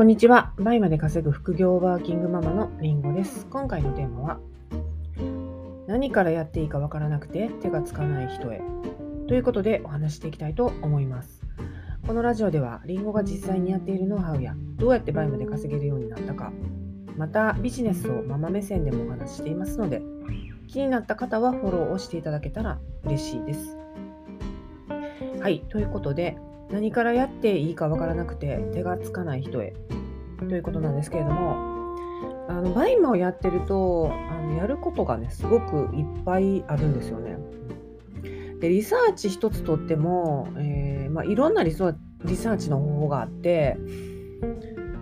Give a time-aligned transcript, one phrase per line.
[0.00, 0.54] こんにちは。
[0.56, 3.46] BUYMAで稼ぐ副業ワーキングママのりんごです。
[3.50, 4.40] 今回のテーマは、
[5.86, 8.62] 何からやっていいかわからなくて手がつかない人へ
[9.28, 11.42] ということでお話していきたいと思います。
[12.06, 16.50] このラジオでは、りんごが実際にやっているノウハウや、どうやって BUYMAで稼げるようになったか、
[17.18, 20.00] またビジネスをママ目線でもお話ししていますので、
[20.66, 23.76] 気になった方はフォローをしていただけたら嬉しいです。
[25.42, 26.38] はい、ということで、
[26.72, 29.74] 何からやっていいかわからなくて手がつかない人へ
[30.38, 31.70] ということなんですけれども
[32.48, 37.38] あの BUYMAをやってるとあのやることがねすごくいっぱいあるんですよね。
[38.60, 41.94] でリサーチ一つとっても、えーまあ、いろんなリソ
[42.24, 43.78] リサーチの方法があって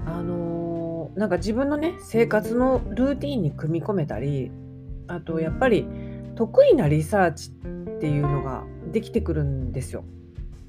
[0.07, 4.53] あのー、なんか自分のね生活のルーティンに組み込めたり
[5.09, 5.89] あとやっぱり
[6.37, 8.63] 得意なリサーチっていうのが
[8.93, 10.05] できてくるんですよ。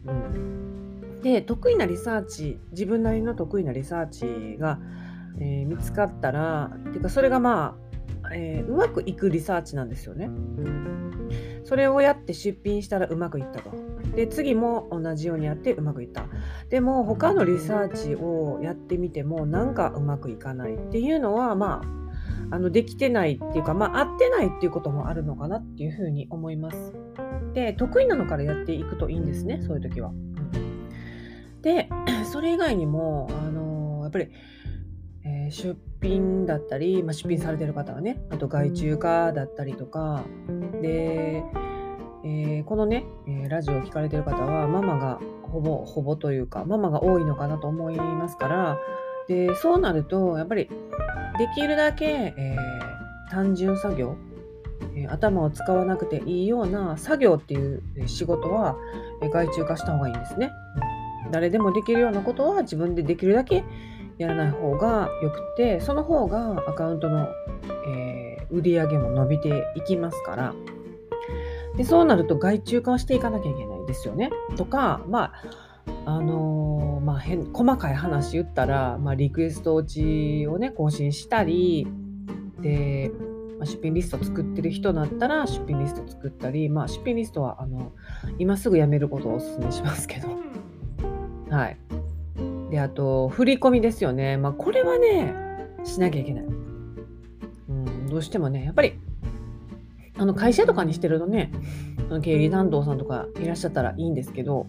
[0.06, 0.60] うん
[1.22, 4.80] で得意なリサーチ自分なりの得意なリサーチが、
[5.40, 7.78] えー、見つかったらっていうかそれがま
[8.24, 10.30] あ、えー、うまくいくリサーチなんですよね。
[11.64, 13.72] それをやって出品したらうまくいったと。
[14.16, 16.26] で次も同じようにやってうまくいった。
[16.70, 21.82] でも他のリサーチをやってみてもなんかうまくいかないっていうのはま
[22.50, 26.94] ああのできてないっていうかまあ合ってないっていうこともあるのかなっていうふうに思います。
[27.54, 30.12] で得意なのからやっていくといいんですねそういう時は。
[31.62, 31.90] で、
[32.32, 34.30] それ以外にも、あの、やっぱり、
[35.26, 40.24] えー、出品だったり、まあ、出品されてる方はね、あと外注化だったりとか、
[40.82, 41.44] で、
[42.24, 48.78] えー、このね、えラジオを聞かれてる方は、ママがほぼ、ほぼというか、ママが多いのかなと思いますから、
[49.28, 50.70] で、そうなると、やっぱり、
[51.38, 52.56] できるだけ、え
[53.30, 54.16] 単純作業、
[55.10, 58.76] 頭を使わなくていいような作業っていう仕事は、
[59.32, 60.52] 外注化した方がいいんですね。
[61.32, 63.64] 誰でもできるようなことは自分でできるだけ
[64.18, 67.28] やらない方がよくてその方がアカウントの、
[67.88, 70.54] えー、売り上げも伸びていきますから
[71.78, 74.32] でそうなると外注化をしていかなきゃいけないですよね。
[74.58, 75.34] とかまあ
[76.06, 81.88] あのー、まあ変細かい話言ったら、まあ、リクエスト落ちをね更新したり
[82.60, 83.12] で、
[83.58, 87.92] まあ、出品リスト作ってる人だったら出品リスト作ったり、まあ、出品リストはあの
[88.38, 90.39] 今すぐやめることをお勧めしますけど。
[91.50, 91.78] はい。
[92.70, 94.38] で、あと、振り込みですよね。
[94.38, 95.34] まあ、これはね、
[95.84, 96.44] しなきゃいけない。
[96.44, 99.00] うん、どうしてもね、やっぱり、
[100.18, 101.52] あの会社とかにしてるとね、
[102.22, 104.68] 経理担当さんとかいらっしゃったらいいんですけど、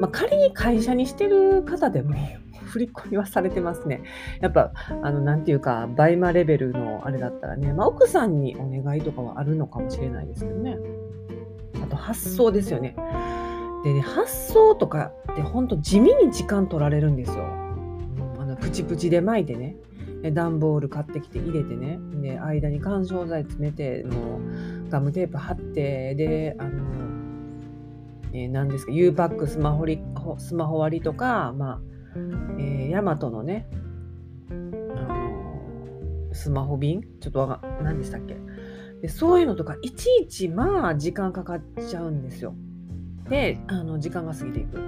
[0.00, 2.14] まあ、仮に会社にしてる方でも、
[2.66, 4.02] 振り込みはされてますね。
[4.40, 4.72] やっぱ、
[5.02, 10.76] あの、なんていうか、バイマレベルのあれだったらね、まあ、奥さんにお願いとかはあるのかもしれないですけどね。
[11.82, 12.96] あと、発送ですよね。
[13.84, 17.44] でね、発送とかって本当地味に時間取られるんですよ。
[18.38, 19.76] あのプチプチで巻いてね、
[20.32, 26.84] 段ボール買ってきて入れてね、で間に緩衝材詰めて、もうガムテープ貼って、で、あの、
[28.32, 30.00] えー、何ですか、U パックスマホリ
[30.38, 31.80] スマホ割りとか、まあ、
[32.58, 33.66] え、ヤマトのね、
[34.50, 38.36] あのスマホ便ちょっとわか何でしたっけ
[39.02, 42.54] でそういうのとかいちいちまあ時間かかっちゃうんですよ。
[43.28, 44.78] であの時間が過ぎていく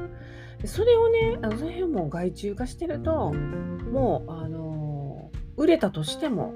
[0.65, 6.55] それをねあのその辺も外注化してるともうあの売れたとしても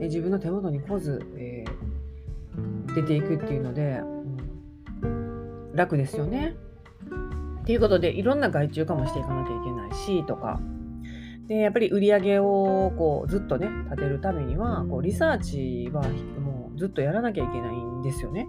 [0.00, 4.00] え自分の手元に来ず、えー、出ていくっていうので、
[5.02, 6.56] うん、楽ですよね。
[7.62, 10.58] っていうことでいろんな外注化もしていかなきゃいけないしとか
[11.48, 16.02] でやっぱり売り上げをこうずっとね立てるためにはこうリサーチは
[16.40, 18.48] もうずっとやらなきゃいけないんですよね。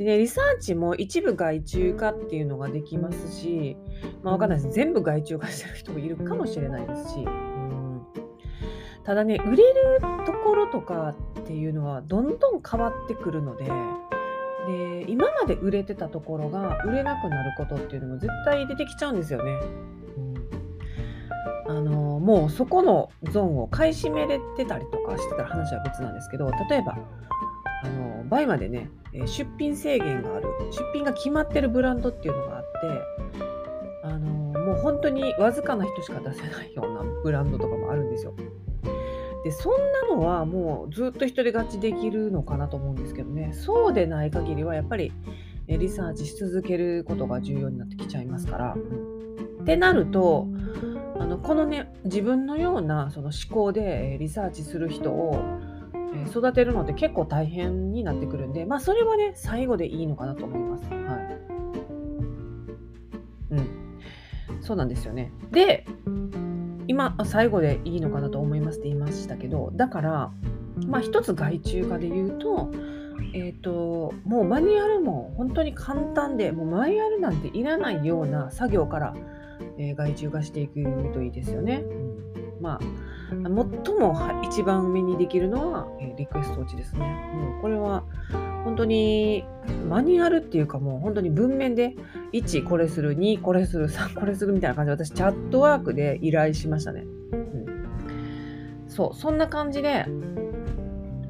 [0.00, 3.76] でね、リサーチも一部外注化っていうのができますし、
[4.22, 4.72] まあ、わかんないです。
[4.72, 8.00] 全部外注化してる人もいるかもしれないですし、うん、
[9.04, 13.66] ただね、売れるところとかっていうのはどんどん変わってくるので、
[14.68, 19.60] で今まで売れてたところが売れなくなることっていうのも絶対出てきちゃうんですよね。
[21.68, 26.96] うん、あのもうそこのゾーンを買い占めれてたりとかしてたら話は別なんですけど例えば
[27.82, 32.68] あの倍までね出品制限がある出品が決まってるブランドっていうのがあって
[34.04, 34.28] あの
[34.60, 38.34] もう本当にわずかな人しか出せないような ブランドとかもあるんですよ。
[39.42, 39.72] でそん
[40.08, 45.12] なのはもうずっと一人勝ちできるのかなと思うんですけどねそうでない限りはやっぱり
[45.66, 48.76] リサーチし続けることが重要になってきちゃいますから。
[49.62, 50.48] ってなると
[51.18, 55.59] あのこのね自分のようなその思考でリサーチする人を
[56.28, 60.84] 育てるのって結構大変になってくるんで、まあそれはね、最後でいいのかなと思います。
[60.84, 61.40] はい。
[63.50, 64.60] うん。
[64.60, 65.32] そうなんですよね。
[65.50, 65.86] で、
[66.90, 70.32] 今最後でいいのかなと思いますって言いましたけどだから
[70.88, 72.72] まあ一つ外注化で言うと
[73.32, 79.14] えーと、もうマニュアルも本当に簡単でもうマニュアルなんていらないような作業から、
[79.78, 80.82] えー、外注化していく
[81.12, 81.84] といいですよね。
[81.84, 82.80] うん、まあ
[83.30, 87.00] 最も一番目にできるのは、えー、リクエスト落ちですね。
[87.34, 88.04] もうこれは
[88.64, 89.44] 本当に
[89.88, 91.94] マニュアルっていうかもう本当に文面で
[92.32, 97.04] 1これする2これする3これするみたいな感じで私チャットワークで依頼しましたね。
[97.32, 100.06] うん、そうそんな感じで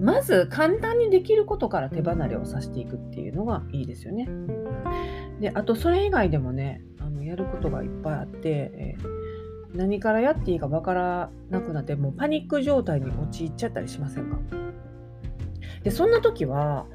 [0.00, 4.28] まず簡単にできることから手離れをさせていくっていうのがいいですよね。
[5.40, 9.19] であとそれ以外でもねあのやることがいっぱいあって、えー、
[9.74, 14.38] 何からやっていいかわからなくなってもうパニック状態に陥っちゃったりしませんか？
[15.82, 16.86] でそんな時は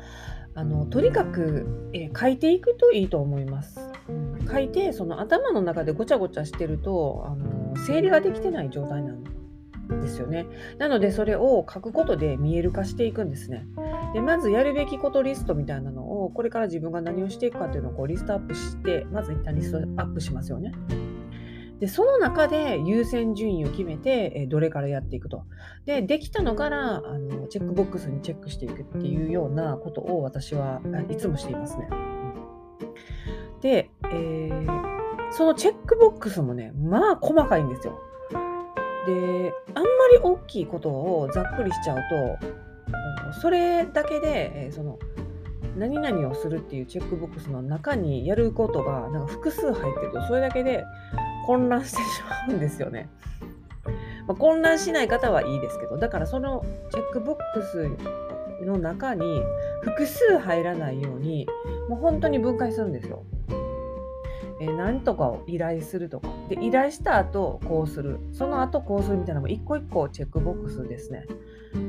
[0.54, 3.80] あのとにかく、えー、書いていくといいと思います。
[4.07, 10.45] うん、書いてその頭の中でごちゃごちゃしてるとあの整理ができてない状態なのですよね。
[10.77, 13.66] なのでそれを書くことで見える化していくんですね。
[14.13, 20.72] でまずやるべきことリストみたいなのをこれから自分が何をしていくかっていうのをこうリストアップしてまず一旦リストアップしますよね。
[21.80, 25.44] でその中で優先順位を決めて、えどれからやっていくと。
[25.86, 31.89] でできたのからあのチェックボックスにチェックしていくっていうようなことを私はいつもしていますね。
[33.62, 38.00] で、えー、そのチェックボックスもねまあ細かいんですよ。
[39.06, 41.98] であんまり大きいことをざっくりしちゃう
[43.31, 44.98] とそれだけで、えその
[45.77, 50.86] 何々をするっていうチェックボックスの中にやることがなんか複数入ってるとそれだけで
[51.45, 52.01] 混乱してし
[52.47, 53.09] まうんですよね。
[54.27, 57.92] まあ、混乱しない方はいいですけどだからそのチェックボックス
[58.65, 59.44] の中に
[59.83, 61.47] 複数入らないように
[61.88, 63.24] もう本当に分解するんですよ。
[64.59, 71.25] えー、何とかを依頼するとかで依頼した後こうするその後こうするみたいなのも一個一個チェックボックスですね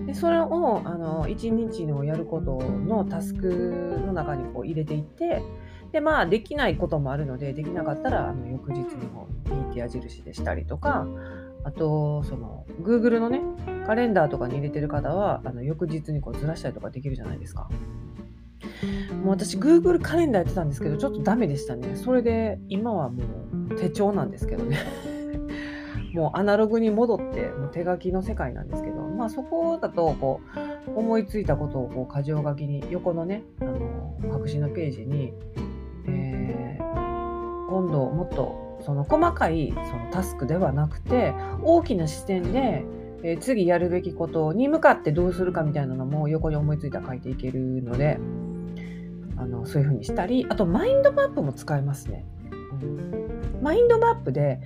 [0.06, 5.43] でそれをあの1日のやることのタスクの中にこう入れていって
[5.96, 11.06] でまあできないこともあるのでできなかったらあの翌日にもピーって矢印でしたりとか
[11.64, 13.40] あとその Google のね
[13.87, 17.70] カレンダーとかに入れてる方はあの翌日にこうずらしたりとかできるじゃないですか。
[19.25, 23.22] もう私 Google カレンダーやってたんですけどちょっとダメでしたねそれで今はも
[23.70, 24.78] う手帳なんですけどね
[26.12, 30.40] もうアナログに戻ってもう手書きの世界なんですけどまあそこだとこ
[30.87, 35.32] う思いついたことをこう箇条書きに横のねあの白紙のページに、
[37.87, 42.85] 今度もっとその細かいそのタスクではなくて大きな視点で
[43.23, 48.19] えー、次やるべきことに向かってどうするかみたいなのも横に思いついたら書いていけるので、
[49.38, 52.25] あのそういう風にしたりあとマインドマップも使えますね。
[52.83, 54.61] うん、マインドマップで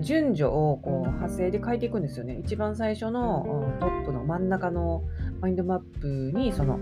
[0.00, 2.38] 順序をこう派生で書いていくんですよね。
[2.44, 5.02] 一番最初のトップの真ん中の
[5.40, 6.78] マインドマップにその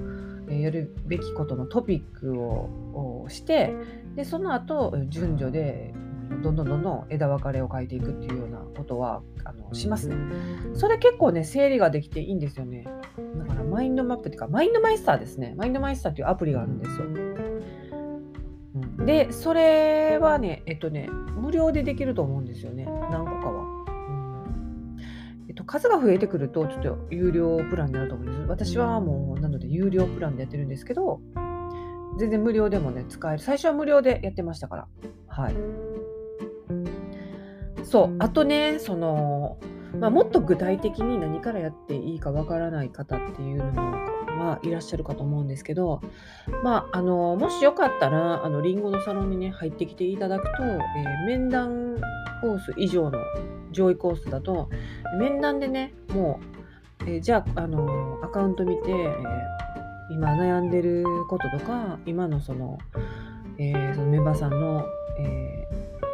[0.48, 3.74] やるべきことのトピックをして
[4.14, 5.94] でその後順序で
[6.42, 10.16] どんどんどんどん枝分かれを変えていくっていうようなことはあのしますね。
[10.74, 12.86] それ結構ね整理ができていいんですよね。
[13.38, 15.54] だからマインドマップっていうかマインドマイスターですね。
[15.56, 17.04] マインドマイスターっていうアプリがあるんですよ。
[18.74, 23.33] うん、でそれはねえっとね無料でできると思うんですよね何。
[25.64, 28.48] と、数が増えてくるとちょっと有料プランになると思うんです。
[28.48, 31.20] 私はもうなので有料プランでやってるんですけど
[32.18, 34.88] 全然無料でもね使える最初は無料でやってましたから
[35.28, 35.56] はい。
[37.84, 39.58] そうあとねその、
[40.00, 46.00] まあ、もっと具体的に何からやっていいかわからない方っていうのもまあ、いらっしゃるかと思うんですけど、
[46.62, 51.96] まあ、あのもしよかったらあのリンゴのサロンにね入ってきていただくと、えー、面談
[52.40, 53.18] コース以上の
[53.72, 54.68] 上位コースだと
[55.18, 56.40] 面談でねも
[57.06, 62.78] う、えー、じゃああのアカウント見て、えー、今悩んでることとか今のその,、
[63.58, 64.84] えー、そのメンバーさんの、
[65.18, 65.64] え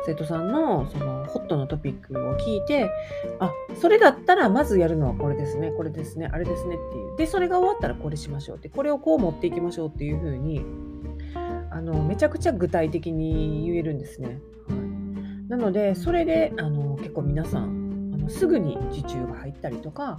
[0.06, 2.90] 生徒さんのそのホットなトピックを聞いて、
[3.38, 7.16] あ、それだったらまずやるのはこれですね、これですね、あれですねっていう。
[7.16, 10.64] で、それが終わったらこれしましょうって、これをこう持っていきましょうっていうふうに、
[11.70, 14.28] あのめちゃくちゃ具体的に言えるんですね。
[14.28, 14.38] はい、
[15.50, 20.16] なので、それであの結構皆さんあのすぐに受注が入ったりとか、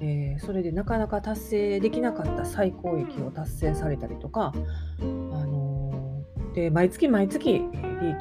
[0.00, 4.52] えー、それでなかなか達成できなかった最高益を達成されたりとか、
[5.00, 6.24] あの
[6.56, 7.60] で毎月毎月利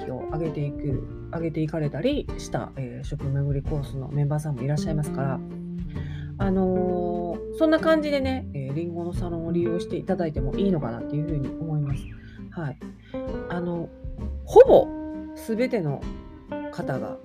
[0.04, 5.40] 益を上げていく上げていかれたりした、えー、食巡りコースのメンバーさんもいらっしゃいますから、
[6.38, 12.04] あのー、そんな感じでね、えー、リンゴのサロンを利用していただいてもいいのかなっていうふうに思います。
[12.52, 12.78] はい、
[13.50, 13.90] あの
[14.46, 14.88] ほぼ
[15.48, 16.02] 全ての
[16.72, 17.18] 方が、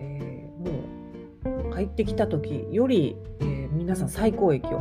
[0.00, 4.78] えー、もう入ってきた時より、えー、皆さん最高益を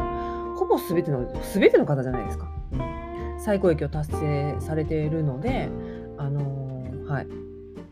[0.58, 5.70] ほぼ全ての全ての方じゃないですか、うん、最高益を達成されているので
[6.18, 7.28] あのー、はい。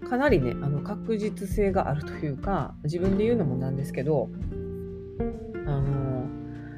[0.08, 4.30] かなりねあの確実性があるというか自分で言うのもなんですけど
[5.66, 6.24] あの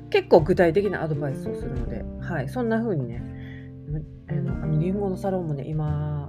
[0.07, 3.21] ー、結構具体的なアドバイスをするので、はい、そんな風にね
[4.29, 6.28] あのリンゴのサロンもね今、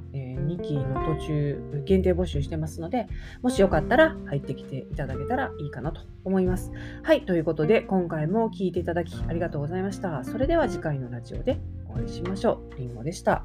[0.57, 3.07] 2期の途中限定募集してますので、
[3.43, 6.73] もしよかったら入ってきていただけたらいいかなと思います。
[7.03, 10.25] はい、ということで今回も聴いていただきありがとうございました。
[10.25, 12.77] それでは次回のラジオでお会いしましょう。
[12.79, 13.45] りんごでした。